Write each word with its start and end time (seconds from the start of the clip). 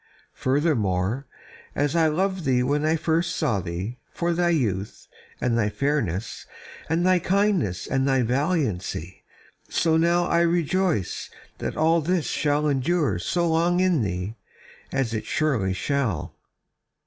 Furthermore, 0.33 1.27
as 1.75 1.95
I 1.95 2.07
loved 2.07 2.43
thee 2.43 2.63
when 2.63 2.85
I 2.85 2.95
saw 3.21 3.59
thee 3.59 3.99
first, 4.07 4.17
for 4.17 4.33
thy 4.33 4.49
youth, 4.49 5.05
and 5.39 5.55
thy 5.55 5.69
fairness, 5.69 6.47
and 6.89 7.05
thy 7.05 7.19
kindness 7.19 7.85
and 7.85 8.07
thy 8.07 8.23
valiancy, 8.23 9.21
so 9.69 9.97
now 9.97 10.25
I 10.25 10.41
rejoice 10.41 11.29
that 11.59 11.77
all 11.77 12.01
this 12.01 12.25
shall 12.25 12.67
endure 12.67 13.19
so 13.19 13.47
long 13.47 13.79
in 13.79 14.01
thee, 14.01 14.33
as 14.91 15.13
it 15.13 15.27
surely 15.27 15.71
shall." 15.73 16.33